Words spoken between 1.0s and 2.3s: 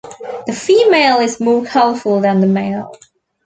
is more colourful